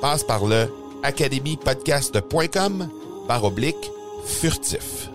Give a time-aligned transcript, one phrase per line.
[0.00, 2.88] Passe par le academypodcast.com
[3.28, 3.90] par oblique
[4.24, 5.10] furtif.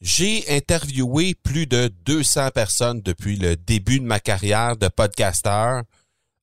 [0.00, 5.82] J'ai interviewé plus de 200 personnes depuis le début de ma carrière de podcasteur.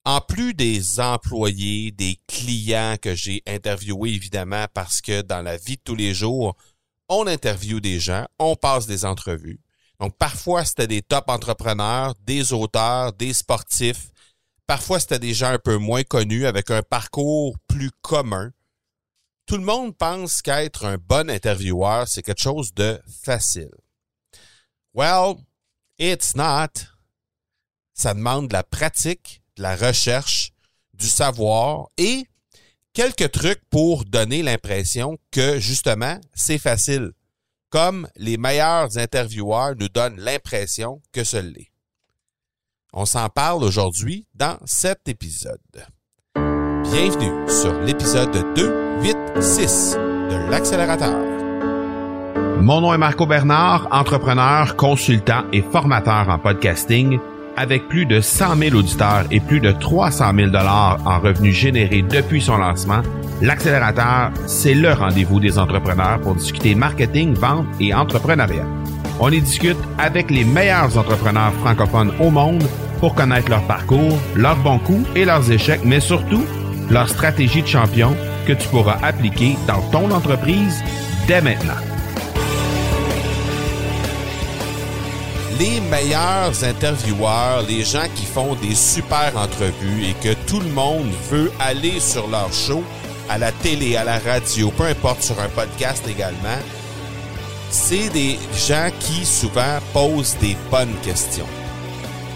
[0.04, 5.76] En plus des employés, des clients que j'ai interviewés évidemment parce que dans la vie
[5.76, 6.56] de tous les jours,
[7.08, 9.60] on interviewe des gens, on passe des entrevues.
[9.98, 14.11] Donc, parfois, c'était des top entrepreneurs, des auteurs, des sportifs.
[14.72, 18.52] Parfois, c'était des gens un peu moins connus avec un parcours plus commun.
[19.44, 23.68] Tout le monde pense qu'être un bon intervieweur, c'est quelque chose de facile.
[24.94, 25.34] Well,
[25.98, 26.86] it's not.
[27.92, 30.54] Ça demande de la pratique, de la recherche,
[30.94, 32.24] du savoir et
[32.94, 37.12] quelques trucs pour donner l'impression que, justement, c'est facile
[37.68, 41.71] comme les meilleurs intervieweurs nous donnent l'impression que ce l'est.
[42.94, 45.56] On s'en parle aujourd'hui dans cet épisode.
[46.82, 51.18] Bienvenue sur l'épisode 286 de l'accélérateur.
[52.60, 57.18] Mon nom est Marco Bernard, entrepreneur, consultant et formateur en podcasting
[57.56, 62.02] avec plus de 100 000 auditeurs et plus de 300 000 dollars en revenus générés
[62.02, 63.00] depuis son lancement,
[63.40, 68.66] l'accélérateur, c'est le rendez-vous des entrepreneurs pour discuter marketing, vente et entrepreneuriat.
[69.24, 72.64] On y discute avec les meilleurs entrepreneurs francophones au monde
[72.98, 76.44] pour connaître leur parcours, leurs bons coups et leurs échecs, mais surtout
[76.90, 78.16] leur stratégie de champion
[78.48, 80.82] que tu pourras appliquer dans ton entreprise
[81.28, 81.80] dès maintenant.
[85.60, 91.12] les meilleurs intervieweurs, les gens qui font des super entrevues et que tout le monde
[91.30, 92.82] veut aller sur leur show,
[93.28, 96.58] à la télé, à la radio, peu importe, sur un podcast également,
[97.72, 101.48] c'est des gens qui souvent posent des bonnes questions.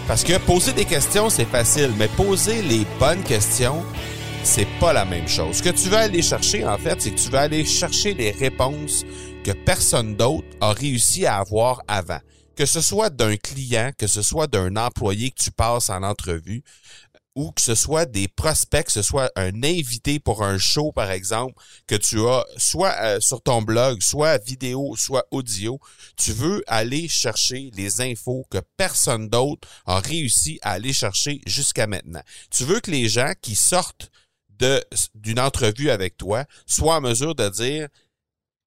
[0.07, 3.83] Parce que poser des questions, c'est facile, mais poser les bonnes questions,
[4.43, 5.57] c'est pas la même chose.
[5.57, 8.31] Ce que tu veux aller chercher, en fait, c'est que tu vas aller chercher les
[8.31, 9.05] réponses
[9.43, 12.19] que personne d'autre a réussi à avoir avant
[12.57, 16.63] que ce soit d'un client, que ce soit d'un employé que tu passes en entrevue,
[17.37, 21.11] ou que ce soit des prospects, que ce soit un invité pour un show, par
[21.11, 21.53] exemple,
[21.85, 25.79] que tu as soit euh, sur ton blog, soit vidéo, soit audio,
[26.17, 31.85] tu veux aller chercher les infos que personne d'autre a réussi à aller chercher jusqu'à
[31.85, 32.23] maintenant.
[32.49, 34.09] Tu veux que les gens qui sortent
[35.13, 37.87] d'une entrevue avec toi soient en mesure de dire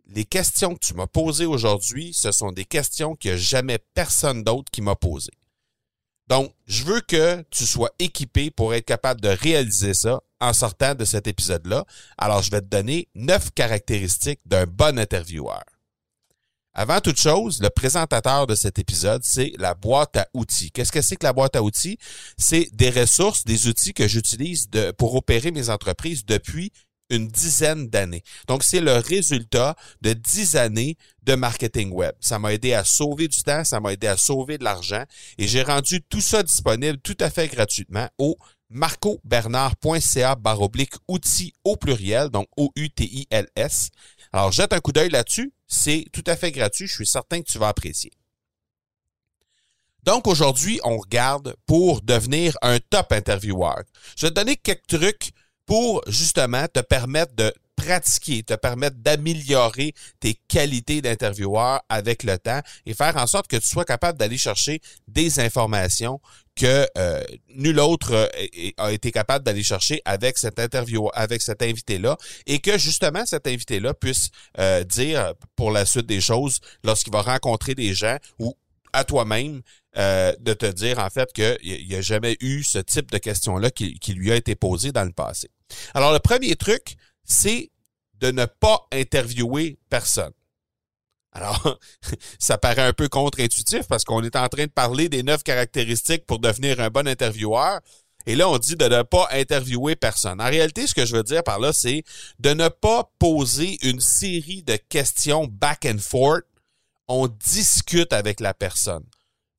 [0.07, 4.71] les questions que tu m'as posées aujourd'hui, ce sont des questions a jamais personne d'autre
[4.71, 5.33] qui m'a posées.
[6.31, 10.95] Donc, je veux que tu sois équipé pour être capable de réaliser ça en sortant
[10.95, 11.85] de cet épisode-là.
[12.17, 15.65] Alors, je vais te donner neuf caractéristiques d'un bon intervieweur.
[16.73, 20.71] Avant toute chose, le présentateur de cet épisode, c'est la boîte à outils.
[20.71, 21.99] Qu'est-ce que c'est que la boîte à outils?
[22.39, 24.69] C'est des ressources, des outils que j'utilise
[24.99, 26.71] pour opérer mes entreprises depuis
[27.11, 28.23] une dizaine d'années.
[28.47, 32.15] Donc, c'est le résultat de dix années de marketing web.
[32.21, 35.05] Ça m'a aidé à sauver du temps, ça m'a aidé à sauver de l'argent
[35.39, 38.37] et j'ai rendu tout ça disponible tout à fait gratuitement au
[38.71, 43.91] marcobernard.ca baroblique outils au pluriel, donc O-U-T-I-L-S.
[44.33, 45.53] Alors, jette un coup d'œil là-dessus.
[45.67, 46.87] C'est tout à fait gratuit.
[46.87, 48.13] Je suis certain que tu vas apprécier.
[50.05, 53.83] Donc, aujourd'hui, on regarde pour devenir un top intervieweur.
[54.17, 55.33] Je vais te donner quelques trucs
[55.71, 62.61] pour justement te permettre de pratiquer, te permettre d'améliorer tes qualités d'intervieweur avec le temps
[62.87, 66.21] et faire en sorte que tu sois capable d'aller chercher des informations
[66.57, 67.23] que euh,
[67.55, 72.17] nul autre euh, a été capable d'aller chercher avec cet interview, avec cet invité-là,
[72.49, 77.23] et que justement cet invité-là puisse euh, dire pour la suite des choses lorsqu'il va
[77.23, 78.57] rencontrer des gens ou
[78.93, 79.63] à toi-même
[79.95, 84.01] de te dire en fait qu'il n'y a jamais eu ce type de question-là qui,
[84.01, 85.49] qui lui a été posé dans le passé.
[85.95, 87.71] Alors le premier truc, c'est
[88.15, 90.33] de ne pas interviewer personne.
[91.33, 91.79] Alors,
[92.39, 96.27] ça paraît un peu contre-intuitif parce qu'on est en train de parler des neuf caractéristiques
[96.27, 97.81] pour devenir un bon intervieweur.
[98.27, 100.41] Et là, on dit de ne pas interviewer personne.
[100.41, 102.05] En réalité, ce que je veux dire par là, c'est
[102.39, 106.45] de ne pas poser une série de questions back and forth.
[107.09, 109.05] On discute avec la personne.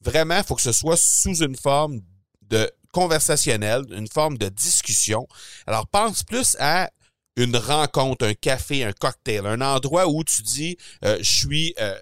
[0.01, 2.01] Vraiment, il faut que ce soit sous une forme
[2.41, 5.27] de conversationnelle, une forme de discussion.
[5.67, 6.89] Alors, pense plus à
[7.37, 11.97] une rencontre, un café, un cocktail, un endroit où tu dis euh, je suis euh,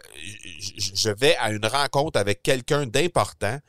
[0.60, 3.60] je vais à une rencontre avec quelqu'un d'important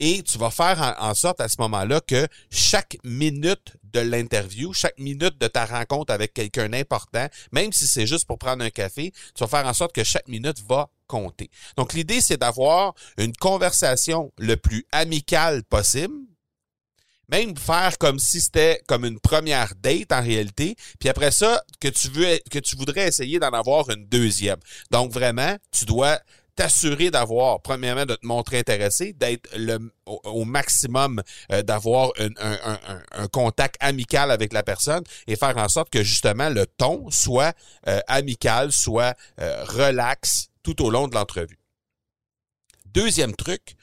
[0.00, 4.98] et tu vas faire en, sorte à ce moment-là que chaque minute de l'interview, chaque
[4.98, 9.12] minute de ta rencontre avec quelqu'un d'important, même si c'est juste pour prendre un café,
[9.34, 11.50] tu vas faire en sorte que chaque minute va compter.
[11.76, 16.14] Donc l'idée c'est d'avoir une conversation le plus amicale possible
[17.30, 21.88] même faire comme si c'était comme une première date en réalité, puis après ça que
[21.88, 24.58] tu veux que tu voudrais essayer d'en avoir une deuxième.
[24.90, 26.20] Donc vraiment, tu dois
[26.56, 31.22] t'assurer d'avoir, premièrement, de te montrer intéressé, d'être le au, maximum,
[31.52, 32.30] euh, d'avoir un,
[33.12, 37.56] un, contact amical avec la personne et faire en sorte que justement le ton soit
[37.88, 41.58] euh, amical, soit euh, relax tout au long de l'entrevue.
[42.86, 43.76] Deuxième truc,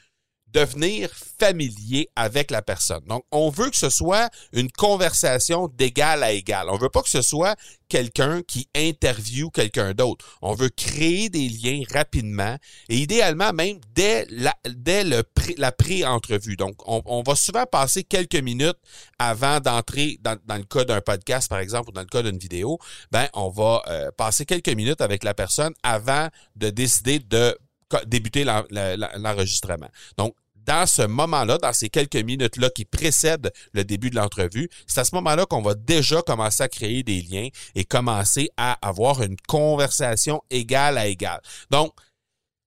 [0.54, 1.10] devenir
[1.40, 3.04] familier avec la personne.
[3.08, 6.68] Donc, on veut que ce soit une conversation d'égal à égal.
[6.70, 7.56] On veut pas que ce soit
[7.90, 10.26] quelqu'un qui interviewe quelqu'un d'autre.
[10.42, 12.58] On veut créer des liens rapidement
[12.90, 15.24] et idéalement même dès la, dès le
[15.58, 16.56] la pré-entrevue.
[16.56, 18.78] Donc, on, va souvent passer quelques minutes
[19.20, 22.38] avant d'entrer dans, dans, le cas d'un podcast, par exemple, ou dans le cas d'une
[22.38, 22.80] vidéo.
[23.12, 27.58] Ben, on va euh, passer quelques minutes avec la personne avant de décider de
[28.06, 29.90] débuter l'enregistrement.
[30.18, 30.36] Donc,
[30.68, 35.06] dans ce moment-là, dans ces quelques minutes-là qui précèdent le début de l'entrevue, c'est à
[35.06, 39.38] ce moment-là qu'on va déjà commencer à créer des liens et commencer à avoir une
[39.48, 41.40] conversation égale à égale.
[41.72, 41.94] Donc,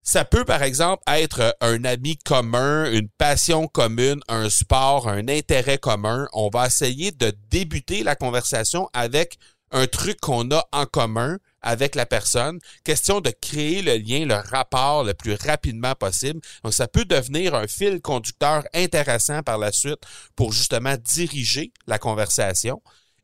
[0.03, 5.77] ça peut, par exemple, être un ami commun, une passion commune, un sport, un intérêt
[5.77, 6.27] commun.
[6.33, 9.37] On va essayer de débuter la conversation avec
[9.73, 12.59] un truc qu'on a en commun avec la personne.
[12.85, 16.41] Question de créer le lien, le rapport le plus rapidement possible.
[16.65, 20.01] Donc, ça peut devenir un fil conducteur intéressant par la suite
[20.37, 22.83] pour justement diriger la conversation.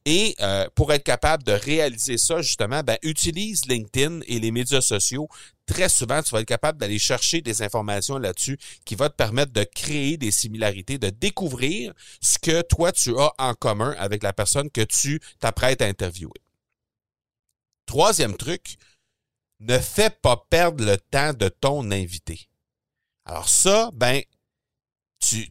[0.09, 4.81] Et euh, pour être capable de réaliser ça, justement, ben, utilise LinkedIn et les médias
[4.81, 5.29] sociaux.
[5.67, 9.53] Très souvent, tu vas être capable d'aller chercher des informations là-dessus qui va te permettre
[9.53, 14.33] de créer des similarités, de découvrir ce que toi, tu as en commun avec la
[14.33, 16.46] personne que tu t'apprêtes à interviewer.
[17.87, 18.77] Troisième truc,
[19.61, 22.49] ne fais pas perdre le temps de ton invité.
[23.25, 24.23] Alors ça, ben,
[25.21, 25.51] tu,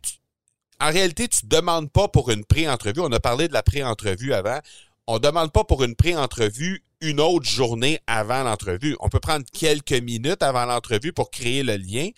[0.80, 3.02] en réalité, tu ne demandes pas pour une pré-entrevue.
[3.02, 4.60] On a parlé de la pré-entrevue avant.
[5.08, 8.96] On ne demande pas pour une pré-entrevue une autre journée avant l'entrevue.
[9.00, 12.10] On peut prendre quelques minutes avant l'entrevue pour créer le lien,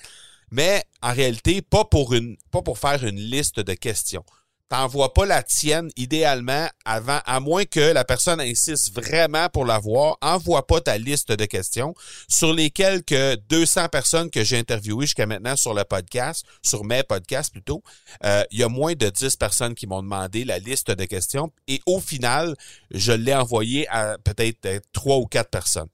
[0.51, 4.23] mais en réalité, pas pour une, pas pour faire une liste de questions
[4.69, 10.17] t'envoies pas la tienne idéalement avant, à moins que la personne insiste vraiment pour l'avoir,
[10.21, 11.95] envoie pas ta liste de questions
[12.27, 17.03] sur les quelques 200 personnes que j'ai interviewées jusqu'à maintenant sur le podcast, sur mes
[17.03, 17.83] podcasts plutôt.
[18.25, 21.51] Euh, il y a moins de 10 personnes qui m'ont demandé la liste de questions
[21.67, 22.55] et au final,
[22.91, 25.89] je l'ai envoyé à peut-être trois ou quatre personnes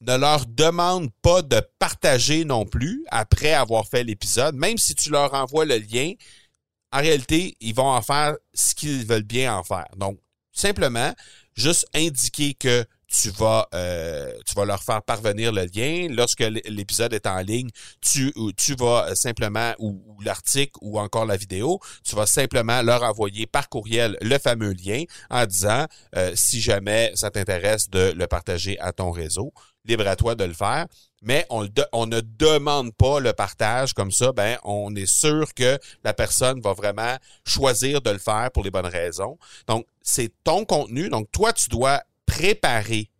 [0.00, 5.10] ne leur demande pas de partager non plus après avoir fait l'épisode, même si tu
[5.10, 6.12] leur envoies le lien,
[6.92, 9.88] en réalité, ils vont en faire ce qu'ils veulent bien en faire.
[9.96, 10.18] Donc,
[10.52, 11.14] simplement,
[11.54, 17.12] juste indiquer que tu vas euh, tu vas leur faire parvenir le lien lorsque l'épisode
[17.12, 17.68] est en ligne
[18.00, 23.46] tu tu vas simplement ou, l'article ou encore la vidéo tu vas simplement leur envoyer
[23.46, 25.86] par courriel le fameux lien en disant
[26.16, 29.52] euh, si jamais ça t'intéresse de le partager à ton réseau
[29.84, 30.86] libre à toi de le faire
[31.22, 35.78] mais on, on, ne demande pas le partage comme ça, ben on est sûr que
[36.02, 39.36] la personne va vraiment choisir de le faire pour les bonnes raisons.
[39.66, 41.10] Donc, c'est ton contenu.
[41.10, 43.10] Donc, toi, tu dois préparer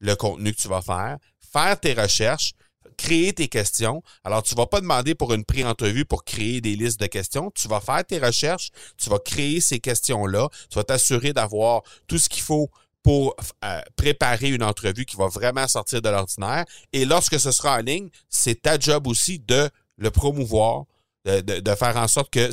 [0.00, 1.18] le contenu que tu vas faire,
[1.52, 2.54] faire tes recherches,
[2.96, 4.02] créer tes questions.
[4.24, 7.50] Alors, tu vas pas demander pour une pré-entrevue pour créer des listes de questions.
[7.50, 12.18] Tu vas faire tes recherches, tu vas créer ces questions-là, tu vas t'assurer d'avoir tout
[12.18, 12.70] ce qu'il faut
[13.02, 16.64] pour euh, préparer une entrevue qui va vraiment sortir de l'ordinaire.
[16.94, 19.68] Et lorsque ce sera en ligne, c'est ta job aussi de
[19.98, 20.84] le promouvoir,
[21.24, 22.50] de, faire en sorte que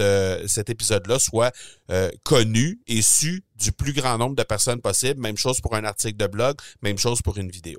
[0.00, 1.54] euh, cet épisode-là soit
[1.90, 5.20] euh, connu et su du plus grand nombre de personnes possible.
[5.20, 7.78] Même chose pour un article de blog, même chose pour une vidéo.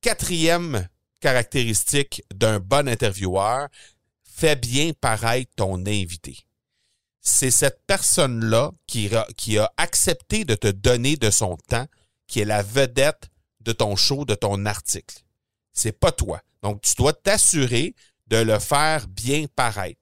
[0.00, 0.88] Quatrième
[1.20, 3.68] caractéristique d'un bon intervieweur,
[4.22, 6.38] fais bien paraître ton invité.
[7.20, 11.86] C'est cette personne-là qui, qui a accepté de te donner de son temps,
[12.26, 13.28] qui est la vedette
[13.60, 15.16] de ton show, de ton article.
[15.72, 16.40] C'est pas toi.
[16.62, 17.94] Donc, tu dois t'assurer
[18.28, 20.00] de le faire bien paraître.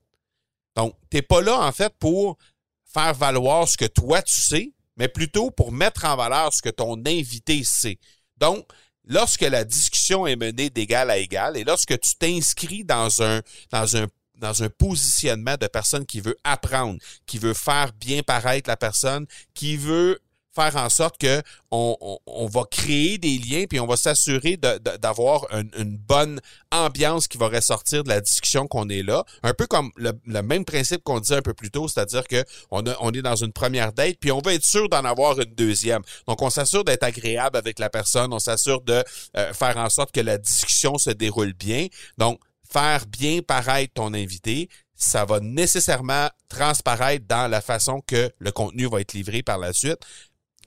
[0.74, 2.36] Donc, tu n'es pas là, en fait, pour
[2.84, 6.70] faire valoir ce que toi tu sais, mais plutôt pour mettre en valeur ce que
[6.70, 7.98] ton invité sait.
[8.38, 8.66] Donc,
[9.04, 13.40] lorsque la discussion est menée d'égal à égal et lorsque tu t'inscris dans un,
[13.70, 14.06] dans un
[14.38, 19.26] dans un positionnement de personne qui veut apprendre, qui veut faire bien paraître la personne,
[19.54, 20.20] qui veut
[20.56, 25.46] faire en sorte que on, on, va créer des liens puis on va s'assurer d'avoir
[25.52, 26.40] une, bonne
[26.72, 29.24] ambiance qui va ressortir de la discussion qu'on est là.
[29.42, 32.82] Un peu comme le, même principe qu'on disait un peu plus tôt, c'est-à-dire que on,
[33.00, 36.02] on est dans une première date puis on va être sûr d'en avoir une deuxième.
[36.26, 39.04] Donc on s'assure d'être agréable avec la personne, on s'assure de
[39.36, 41.88] euh, faire en sorte que la discussion se déroule bien.
[42.16, 48.52] Donc faire bien paraître ton invité, ça va nécessairement transparaître dans la façon que le
[48.52, 50.00] contenu va être livré par la suite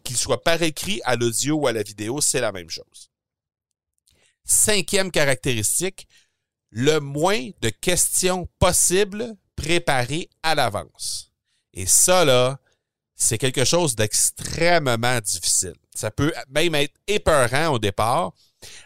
[0.09, 3.11] qu'il soit par écrit, à l'audio ou à la vidéo, c'est la même chose.
[4.43, 6.07] Cinquième caractéristique,
[6.71, 11.31] le moins de questions possibles préparées à l'avance.
[11.73, 12.59] Et ça, là,
[13.15, 15.75] c'est quelque chose d'extrêmement difficile.
[15.93, 18.33] Ça peut même être épeurant au départ.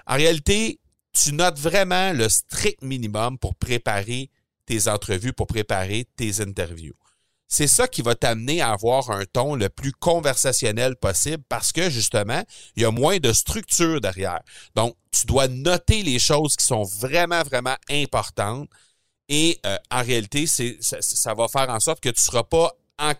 [0.06, 0.82] En réalité,
[1.13, 4.30] tu notes vraiment le strict minimum pour préparer
[4.65, 6.96] tes entrevues, pour préparer tes interviews
[7.54, 11.88] c'est ça qui va t'amener à avoir un ton le plus conversationnel possible parce que
[11.88, 12.42] justement,
[12.76, 14.40] il y a moins de structure derrière.
[14.74, 18.68] Donc, tu dois noter les choses qui sont vraiment, vraiment importantes.
[19.30, 23.14] Et euh, en réalité, ça, va faire en sorte que tu ne seras pas en,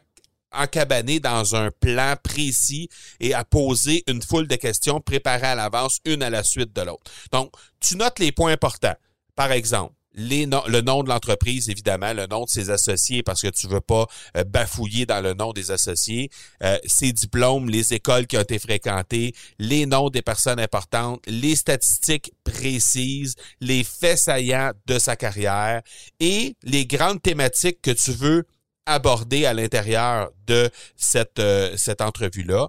[0.52, 6.00] encabané dans un plan précis et à poser une foule de questions préparées à l'avance,
[6.06, 7.12] une à la suite de l'autre.
[7.32, 8.96] Donc, tu notes les points importants.
[9.36, 13.68] Par exemple, le nom de l'entreprise, évidemment, le nom de ses associés, parce que tu
[13.68, 16.30] veux pas euh, bafouiller dans le nom des associés,
[16.62, 21.56] euh, ses diplômes, les écoles qui ont été fréquentées, les noms des personnes importantes, les
[21.56, 25.82] statistiques précises, les faits saillants de sa carrière
[26.20, 28.46] et les grandes thématiques que tu veux
[28.86, 32.68] aborder à l'intérieur de cette, euh, cette entrevue-là.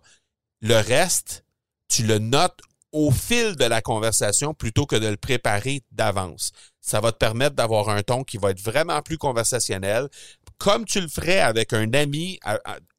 [0.60, 1.44] Le reste,
[1.88, 2.60] tu le notes
[2.94, 6.52] au fil de la conversation plutôt que de le préparer d'avance.
[6.80, 10.08] Ça va te permettre d'avoir un ton qui va être vraiment plus conversationnel,
[10.58, 12.38] comme tu le ferais avec un ami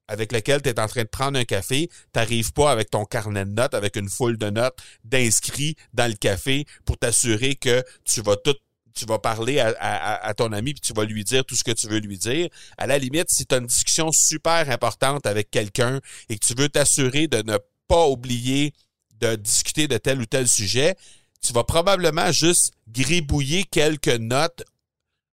[0.08, 3.46] avec lequel tu es en train de prendre un café, t'arrives pas avec ton carnet
[3.46, 8.22] de notes, avec une foule de notes d'inscrits dans le café pour t'assurer que tu
[8.22, 8.56] vas tout
[8.94, 11.88] tu vas parler à, ton ami puis tu vas lui dire tout ce que tu
[11.88, 12.48] veux lui dire.
[12.78, 16.00] À la limite, si tu as une discussion super importante avec quelqu'un
[16.30, 17.58] et que tu veux t'assurer de ne
[17.90, 18.74] pas oublier
[19.20, 20.96] de discuter de tel ou tel sujet,
[21.42, 24.64] tu vas probablement juste gribouiller quelques notes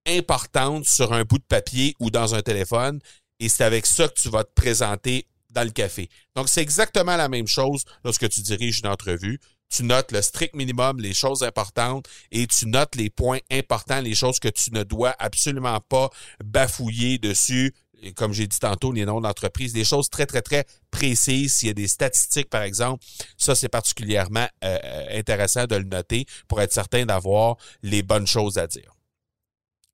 [0.08, 3.00] importantes sur un bout de papier ou dans un téléphone
[3.42, 6.10] et c'est avec ça que tu vas te présenter dans le café.
[6.36, 9.40] Donc, c'est exactement la même chose lorsque tu diriges une entrevue.
[9.70, 14.16] Tu notes le strict minimum, les choses importantes, et tu notes les points importants, les
[14.16, 16.10] choses que tu ne dois absolument pas
[16.44, 17.74] bafouiller dessus,
[18.15, 21.55] comme j'ai dit tantôt, les noms d'entreprise, des choses très, très, très précises.
[21.55, 23.03] S'il y a des statistiques, par exemple,
[23.38, 28.27] ça, c'est particulièrement euh, euh, intéressant de le noter pour être certain d'avoir les bonnes
[28.27, 28.96] choses à dire.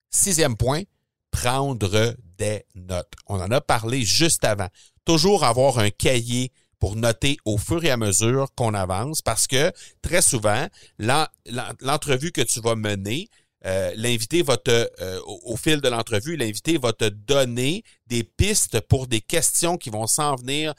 [0.10, 0.84] Sixième point,
[1.32, 3.14] prendre des notes.
[3.28, 4.68] On en a parlé juste avant.
[5.06, 9.72] Toujours avoir un cahier pour noter au fur et à mesure qu'on avance parce que
[10.02, 10.68] très souvent,
[11.00, 13.30] l'entrevue que tu vas mener,
[13.68, 18.80] euh, l'invité va te, euh, au, fil de l'entrevue, l'invité va te donner des pistes
[18.82, 20.74] pour des questions qui vont s'en venir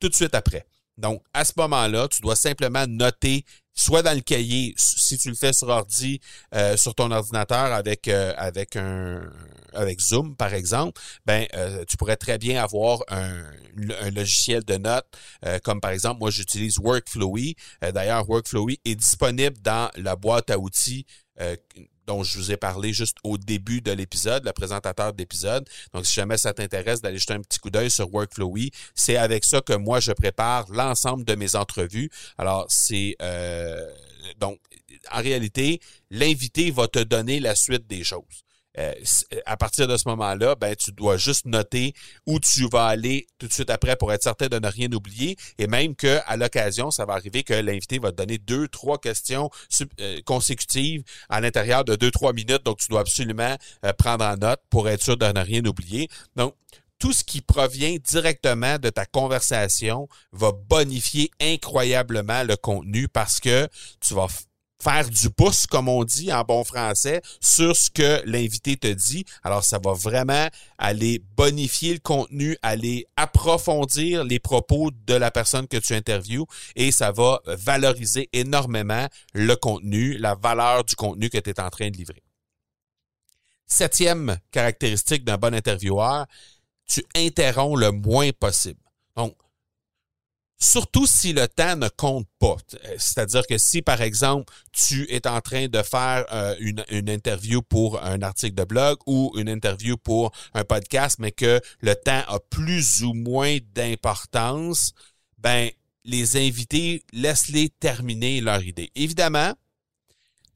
[0.00, 0.64] tout de suite après.
[0.96, 5.34] Donc, à ce moment-là, tu dois simplement noter, soit dans le cahier, si tu le
[5.34, 6.20] fais sur ordi,
[6.54, 8.10] euh, sur ton ordinateur avec
[10.00, 11.46] Zoom par exemple, ben
[11.88, 13.42] tu pourrais très bien avoir un,
[14.00, 15.06] un logiciel de notes,
[15.62, 17.56] comme par exemple moi j'utilise Workflowy.
[17.80, 21.06] D'ailleurs, Workflowy est disponible dans la boîte à outils
[22.06, 25.68] dont je vous ai parlé juste au début de l'épisode, le présentateur de l'épisode.
[25.92, 29.44] Donc, si jamais ça t'intéresse d'aller jeter un petit coup d'œil sur Workflowy, c'est avec
[29.44, 32.10] ça que moi, je prépare l'ensemble de mes entrevues.
[32.38, 33.16] Alors, c'est...
[33.22, 33.88] Euh,
[34.38, 34.58] donc,
[35.10, 35.80] en réalité,
[36.10, 38.44] l'invité va te donner la suite des choses.
[38.78, 38.92] Euh,
[39.44, 41.94] à partir de ce moment-là, ben tu dois juste noter
[42.26, 45.36] où tu vas aller tout de suite après pour être certain de ne rien oublier.
[45.58, 48.98] Et même que à l'occasion, ça va arriver que l'invité va te donner deux, trois
[48.98, 49.50] questions
[50.00, 52.64] euh, consécutives à l'intérieur de deux, trois minutes.
[52.64, 56.08] Donc, tu dois absolument euh, prendre en note pour être sûr de ne rien oublier.
[56.36, 56.54] Donc,
[56.98, 63.68] tout ce qui provient directement de ta conversation va bonifier incroyablement le contenu parce que
[64.00, 64.28] tu vas
[64.82, 69.24] faire du pouce, comme on dit en bon français, sur ce que l'invité te dit.
[69.44, 70.48] Alors, ça va vraiment
[70.78, 76.90] aller bonifier le contenu, aller approfondir les propos de la personne que tu interviews et
[76.90, 81.90] ça va valoriser énormément le contenu, la valeur du contenu que tu es en train
[81.90, 82.22] de livrer.
[83.66, 86.26] Septième caractéristique d'un bon intervieweur,
[86.86, 88.80] tu interromps le moins possible.
[90.62, 92.56] Surtout si le temps ne compte pas.
[92.96, 98.02] C'est-à-dire que si, par exemple, tu es en train de faire euh, une, interview pour
[98.02, 102.38] un article de blog ou une interview pour un podcast, mais que le temps a
[102.50, 104.92] plus ou moins d'importance,
[105.38, 105.70] ben,
[106.04, 108.90] les invités, laisse-les terminer leur idée.
[108.94, 109.54] Évidemment,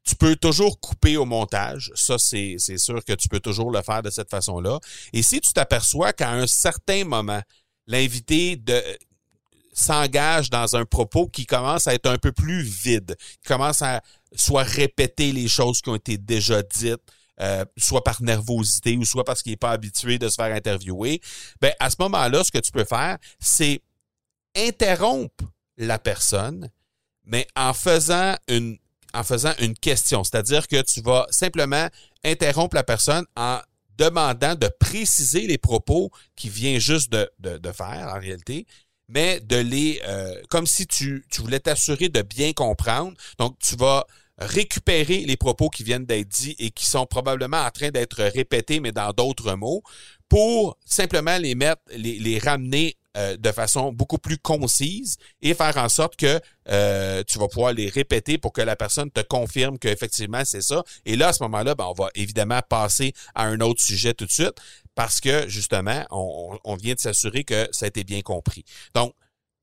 [0.04, 1.90] tu peux toujours couper au montage.
[1.96, 4.78] Ça, c'est sûr que tu peux toujours le faire de cette façon-là.
[5.12, 7.42] Et si tu t'aperçois qu'à un certain moment,
[7.88, 8.82] l'invité de
[9.76, 14.00] s'engage dans un propos qui commence à être un peu plus vide, qui commence à
[14.34, 17.02] soit répéter les choses qui ont été déjà dites,
[17.40, 21.20] euh, soit par nervosité ou soit parce qu'il n'est pas habitué de se faire interviewer,
[21.60, 23.82] ben à ce moment-là, ce que tu peux faire, c'est
[24.56, 25.44] interrompre
[25.76, 26.70] la personne,
[27.24, 28.78] mais en faisant une
[29.12, 31.88] en faisant une question, c'est-à-dire que tu vas simplement
[32.22, 33.60] interrompre la personne en
[33.96, 38.66] demandant de préciser les propos qu'il vient juste de, de faire en réalité,
[39.08, 43.12] mais de les euh, comme si tu, tu voulais t'assurer de bien comprendre.
[43.38, 44.06] Donc, tu vas
[44.38, 48.80] récupérer les propos qui viennent d'être dits et qui sont probablement en train d'être répétés,
[48.80, 49.82] mais dans d'autres mots,
[50.28, 55.76] pour simplement les mettre, les, les ramener euh, de façon beaucoup plus concise et faire
[55.78, 59.78] en sorte que euh, tu vas pouvoir les répéter pour que la personne te confirme
[59.78, 60.84] qu'effectivement c'est ça.
[61.04, 64.26] Et là, à ce moment-là, ben, on va évidemment passer à un autre sujet tout
[64.26, 64.56] de suite
[64.94, 68.64] parce que justement, on, on vient de s'assurer que ça a été bien compris.
[68.94, 69.14] Donc,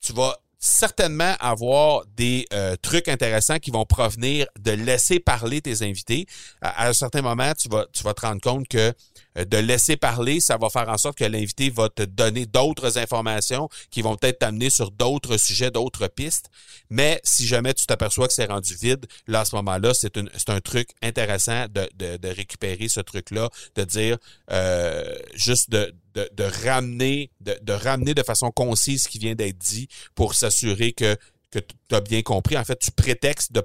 [0.02, 5.82] tu vas certainement avoir des euh, trucs intéressants qui vont provenir de laisser parler tes
[5.82, 6.26] invités.
[6.62, 8.94] À, un certain moment, tu vas, tu vas te rendre compte que
[9.38, 12.98] euh, de laisser parler, ça va faire en sorte que l'invité va te donner d'autres
[12.98, 16.50] informations qui vont peut-être t'amener sur d'autres sujets, d'autres pistes.
[16.90, 20.18] Mais si jamais tu t'aperçois que c'est rendu vide, là, à ce moment-là, c'est
[20.50, 24.18] un truc intéressant de, de, récupérer ce truc-là, de dire
[24.50, 29.58] euh, juste de, de, ramener, de, de, ramener de façon concise ce qui vient d'être
[29.58, 31.18] dit pour s'assurer que,
[31.52, 32.58] que tu as bien compris.
[32.58, 33.64] En fait, tu prétextes de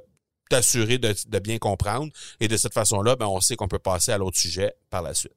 [0.49, 2.13] t'assurer de, de, bien comprendre.
[2.41, 5.15] Et de cette façon-là, ben, on sait qu'on peut passer à l'autre sujet par la
[5.15, 5.35] suite.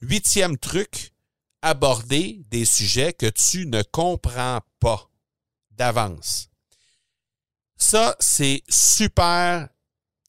[0.00, 1.12] Huitième truc,
[1.62, 5.10] aborder des sujets que tu ne comprends pas
[5.72, 6.48] d'avance.
[7.76, 9.68] Ça, c'est super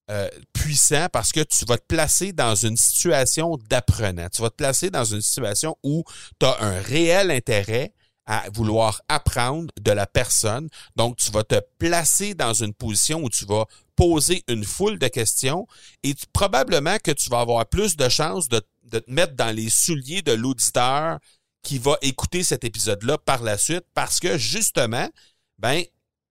[0.09, 4.29] euh, puissant parce que tu vas te placer dans une situation d'apprenant.
[4.29, 6.03] Tu vas te placer dans une situation où
[6.39, 7.93] tu as un réel intérêt
[8.25, 10.69] à vouloir apprendre de la personne.
[10.95, 13.65] Donc, tu vas te placer dans une position où tu vas
[13.95, 15.65] poser une foule de questions
[16.03, 19.69] et probablement que tu vas avoir plus de chances de, de te mettre dans les
[19.69, 21.19] souliers de l'auditeur
[21.63, 25.09] qui va écouter cet épisode-là par la suite parce que justement,
[25.57, 25.83] ben,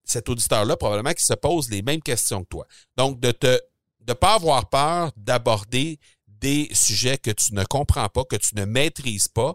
[0.07, 2.67] cet auditeur-là, probablement qu'il se pose les mêmes questions que toi.
[2.95, 3.59] Donc, de te
[4.01, 8.65] de pas avoir peur d'aborder des sujets que tu ne comprends pas, que tu ne
[8.65, 9.53] maîtrises pas,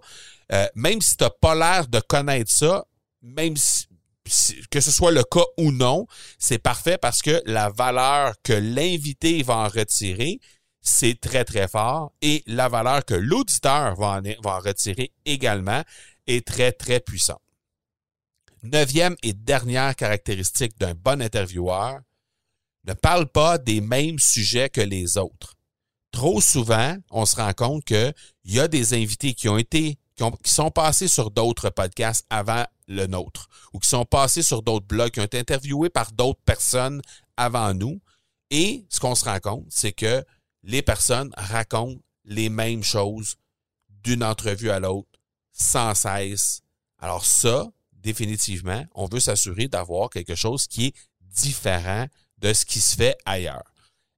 [0.52, 2.84] euh, même si tu n'as pas l'air de connaître ça,
[3.22, 3.86] même si,
[4.70, 6.06] que ce soit le cas ou non,
[6.38, 10.38] c'est parfait parce que la valeur que l'invité va en retirer,
[10.80, 15.82] c'est très, très fort et la valeur que l'auditeur va va en retirer également
[16.26, 17.40] est très, très puissante.
[18.62, 22.00] Neuvième et dernière caractéristique d'un bon intervieweur,
[22.84, 25.54] ne parle pas des mêmes sujets que les autres.
[26.12, 30.24] Trop souvent, on se rend compte qu'il y a des invités qui ont été, qui,
[30.44, 35.10] sont passés sur d'autres podcasts avant le nôtre, ou qui sont passés sur d'autres blogs,
[35.10, 37.02] qui ont été interviewés par d'autres personnes
[37.36, 38.00] avant nous.
[38.50, 40.24] Et ce qu'on se rend compte, c'est que
[40.62, 43.34] les personnes racontent les mêmes choses
[43.88, 45.08] d'une entrevue à l'autre
[45.50, 46.62] sans cesse.
[46.98, 47.68] Alors ça,
[48.02, 52.06] définitivement, on veut s'assurer d'avoir quelque chose qui est différent
[52.38, 53.64] de ce qui se fait ailleurs.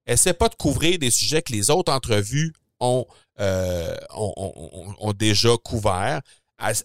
[0.06, 3.06] Essaie pas de couvrir des sujets que les autres entrevues ont,
[3.40, 3.96] euh,
[5.14, 6.20] déjà couverts.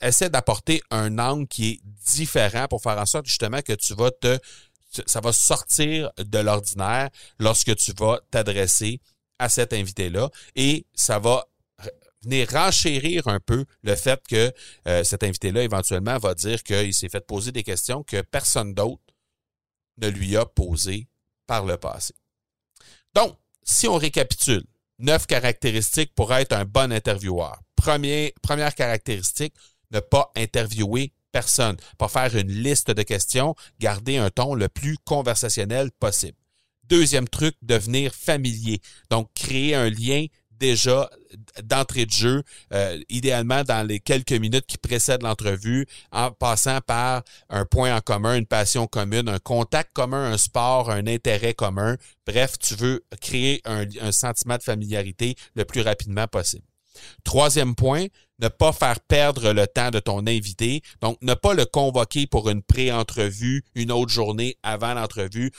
[0.02, 4.12] Essaie d'apporter un angle qui est différent pour faire en sorte justement que tu vas
[4.12, 4.40] te
[5.06, 9.00] ça va sortir de l'ordinaire lorsque tu vas t'adresser
[9.38, 11.46] à cet invité-là et ça va
[12.24, 14.52] venir renchérir un peu le fait que
[14.88, 19.02] euh, cet invité-là, éventuellement, va dire qu'il s'est fait poser des questions que personne d'autre
[19.98, 21.08] ne lui a posées
[21.48, 22.14] par le passé.
[23.14, 24.64] Donc, si on récapitule,
[25.00, 27.60] neuf caractéristiques pour être un bon intervieweur.
[27.76, 29.54] première caractéristique,
[29.92, 34.98] ne pas interviewer personne, pas faire une liste de questions, garder un ton le plus
[34.98, 36.38] conversationnel possible.
[36.84, 38.82] Deuxième truc, devenir familier.
[39.10, 40.26] Donc, créer un lien
[40.60, 41.10] déjà
[41.64, 42.44] d'entrée de jeu,
[42.74, 48.02] euh, idéalement dans les quelques minutes qui précèdent l'entrevue, en passant par un point en
[48.02, 51.98] commun, une passion commune, un contact commun, un sport, un intérêt commun.
[52.26, 56.69] Bref, tu veux créer un sentiment de familiarité le plus rapidement possible.
[57.24, 58.06] Troisième point,
[58.40, 60.82] ne pas faire perdre le temps de ton invité.
[61.02, 65.52] Donc, ne pas le convoquer pour une pré-entrevue une autre journée avant l'entrevue.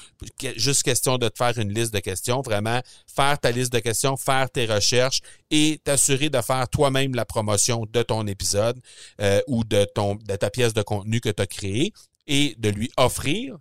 [0.57, 2.41] Juste question de te faire une liste de questions.
[2.41, 7.25] Vraiment, faire ta liste de questions, faire tes recherches et t'assurer de faire toi-même la
[7.25, 8.81] promotion de ton épisode
[9.21, 9.87] euh, ou de,
[10.25, 11.93] de ta pièce de contenu que tu as créée
[12.27, 13.59] et de lui offrir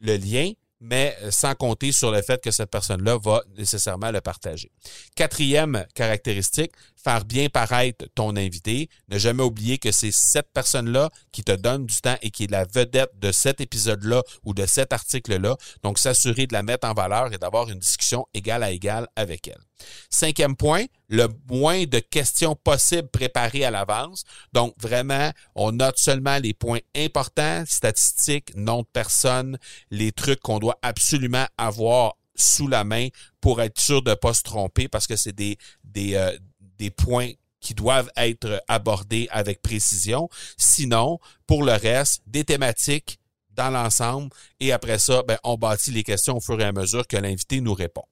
[0.00, 0.52] le lien
[0.84, 4.70] mais euh, sans compter sur le fait que cette personne-là va nécessairement le partager.
[5.16, 8.88] Quatrième caractéristique, faire bien paraître ton invité.
[9.08, 12.50] Ne jamais oublier que c'est cette personne-là qui te donne du temps et qui est
[12.50, 15.56] la vedette de cet épisode-là ou de cet article-là.
[15.82, 19.48] Donc, s'assurer de la mettre en valeur et d'avoir une discussion égale à égale avec
[19.48, 19.60] elle.
[20.10, 24.24] Cinquième point, le moins de questions possibles préparées à l'avance.
[24.52, 29.58] Donc, vraiment, on note seulement les points importants, statistiques, nom de personne,
[29.90, 33.08] les trucs qu'on doit absolument avoir sous la main
[33.40, 36.36] pour être sûr de ne pas se tromper parce que c'est des, des, euh,
[36.78, 40.28] des points qui doivent être abordés avec précision.
[40.58, 43.18] Sinon, pour le reste, des thématiques
[43.50, 47.06] dans l'ensemble et après ça, ben, on bâtit les questions au fur et à mesure
[47.06, 48.04] que l'invité nous répond.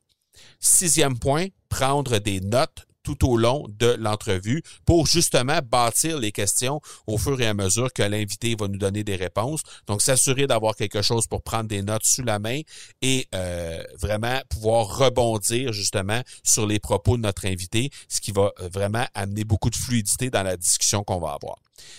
[0.64, 6.80] Sixième point, prendre des notes tout au long de l'entrevue pour justement bâtir les questions
[7.06, 9.62] au fur et à mesure que l'invité va nous donner des réponses.
[9.86, 12.60] Donc, s'assurer d'avoir quelque chose pour prendre des notes sous la main
[13.00, 18.52] et euh, vraiment pouvoir rebondir justement sur les propos de notre invité, ce qui va
[18.60, 21.56] euh, vraiment amener beaucoup de fluidité dans la discussion qu'on va avoir.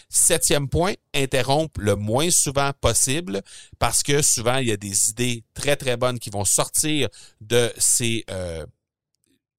[0.09, 3.41] Septième point, interrompre le moins souvent possible
[3.79, 7.09] parce que souvent, il y a des idées très, très bonnes qui vont sortir
[7.41, 8.23] de ces...
[8.29, 8.65] Euh,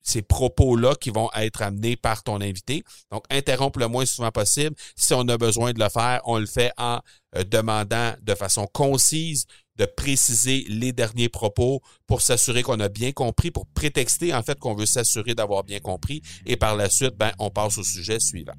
[0.05, 2.85] ces propos-là qui vont être amenés par ton invité.
[3.11, 4.77] Donc, interrompre le moins souvent possible.
[4.95, 7.01] Si on a besoin de le faire, on le fait en
[7.37, 13.11] euh, demandant de façon concise de préciser les derniers propos pour s'assurer qu'on a bien
[13.11, 17.17] compris, pour prétexter en fait qu'on veut s'assurer d'avoir bien compris et par la suite,
[17.17, 18.55] ben, on passe au sujet suivant.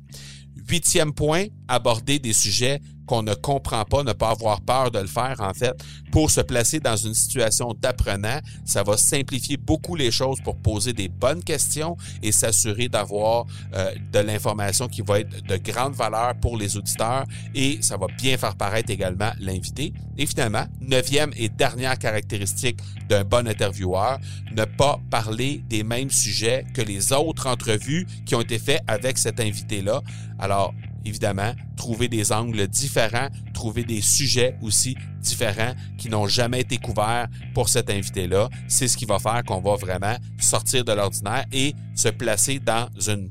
[0.68, 5.08] Huitième point, aborder des sujets qu'on ne comprend pas, ne pas avoir peur de le
[5.08, 5.74] faire, en fait,
[6.12, 8.40] pour se placer dans une situation d'apprenant.
[8.66, 13.94] Ça va simplifier beaucoup les choses pour poser des bonnes questions et s'assurer d'avoir euh,
[14.12, 18.38] de l'information qui va être de grande valeur pour les auditeurs et ça va bien
[18.38, 19.94] faire paraître également l'invité.
[20.18, 24.20] Et finalement, neuvième et dernière caractéristique d'un bon intervieweur,
[24.56, 29.18] ne pas parler des mêmes sujets que les autres entrevues qui ont été faites avec
[29.18, 30.02] cet invité-là.
[30.40, 30.74] Alors,
[31.06, 37.28] évidemment, trouver des angles différents, trouver des sujets aussi différents qui n'ont jamais été couverts
[37.54, 38.50] pour cet invité-là.
[38.68, 42.90] C'est ce qui va faire qu'on va vraiment sortir de l'ordinaire et se placer dans
[43.08, 43.30] une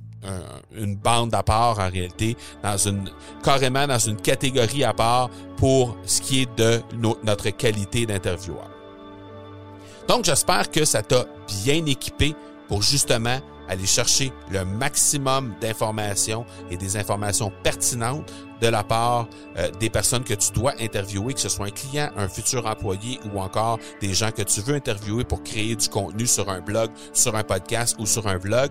[0.74, 3.10] une bande à part en réalité, dans une
[3.42, 6.80] carrément dans une catégorie à part pour ce qui est de
[7.24, 8.70] notre qualité d'intervieweur.
[10.08, 11.26] Donc j'espère que ça t'a
[11.64, 12.34] bien équipé
[12.68, 19.70] pour justement aller chercher le maximum d'informations et des informations pertinentes de la part euh,
[19.80, 23.40] des personnes que tu dois interviewer, que ce soit un client, un futur employé ou
[23.40, 27.34] encore des gens que tu veux interviewer pour créer du contenu sur un blog, sur
[27.36, 28.70] un podcast ou sur un vlog.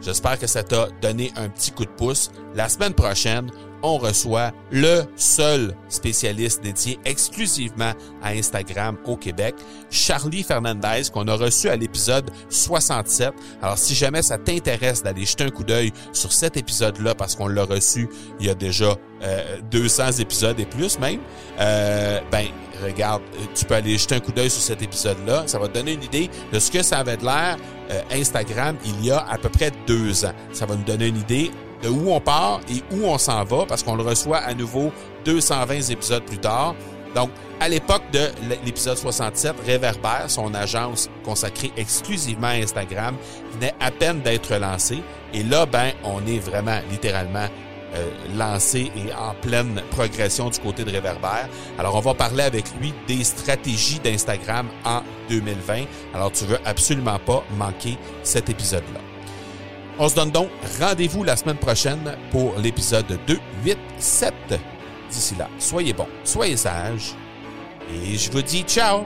[0.00, 2.30] J'espère que ça t'a donné un petit coup de pouce.
[2.54, 3.50] La semaine prochaine,
[3.82, 7.92] on reçoit le seul spécialiste dédié exclusivement
[8.22, 9.54] à Instagram au Québec,
[9.90, 13.32] Charlie Fernandez, qu'on a reçu à l'épisode 67.
[13.60, 17.48] Alors, si jamais ça t'intéresse d'aller jeter un coup d'œil sur cet épisode-là, parce qu'on
[17.48, 18.08] l'a reçu
[18.40, 18.96] il y a déjà
[19.70, 21.20] 200 euh, épisodes et plus même,
[21.60, 22.46] euh, ben
[22.82, 23.22] regarde,
[23.54, 25.44] tu peux aller jeter un coup d'œil sur cet épisode-là.
[25.46, 27.56] Ça va te donner une idée de ce que ça avait de l'air
[27.90, 30.32] euh, Instagram il y a à peu près deux ans.
[30.52, 31.50] Ça va nous donner une idée
[31.82, 34.92] de où on part et où on s'en va parce qu'on le reçoit à nouveau
[35.24, 36.74] 220 épisodes plus tard.
[37.14, 38.28] Donc, à l'époque de
[38.64, 43.14] l'épisode 67, Réverbère, son agence consacrée exclusivement à Instagram,
[43.52, 45.02] venait à peine d'être lancée.
[45.34, 47.46] Et là, ben, on est vraiment littéralement
[47.94, 51.48] euh, lancé et en pleine progression du côté de Réverbère.
[51.78, 55.84] Alors, on va parler avec lui des stratégies d'Instagram en 2020.
[56.14, 59.11] Alors, tu veux absolument pas manquer cet épisode-là.
[59.98, 60.48] On se donne donc
[60.80, 64.32] rendez-vous la semaine prochaine pour l'épisode 287.
[65.10, 67.14] D'ici là, soyez bons, soyez sages
[67.92, 69.04] et je vous dis ciao